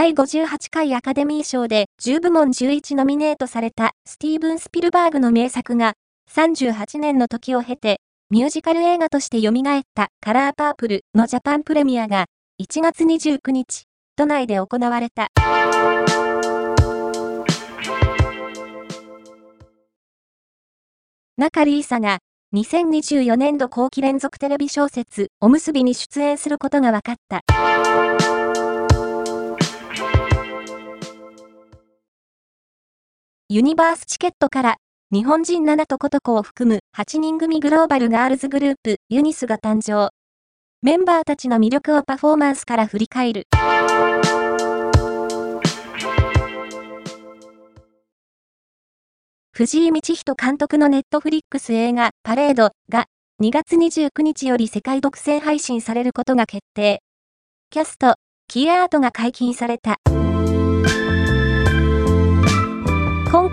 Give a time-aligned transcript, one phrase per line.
[0.00, 5.92] 第58回アカデミー賞で10部門11ノミネートされたスティーブン・スピルバーグの名作が
[6.34, 8.00] 38年の時を経て
[8.30, 12.24] ミュージカル映画として蘇ったカラーパープルのジャパンプレミアが
[12.62, 13.82] 1月29日
[14.16, 15.28] 都内で行われた。
[21.36, 22.20] 中里依紗が
[22.54, 27.42] 2024年度後期連続テレビ小説おむすびに出演することが分かった。
[33.52, 34.76] ユニバースチケットから
[35.10, 40.10] 日本人7とことこを含む8人組グローバルガールズグループユニスが誕生。
[40.82, 43.48] メンバーたちの魅力をパフォーマンスから振り返る。
[49.50, 53.06] 藤井道人監督のネットフリックス映画パレードが
[53.42, 57.02] 2月29日より世界独占配信されることが決定。
[57.70, 58.14] キャスト、
[58.46, 59.96] キーアートが解禁された。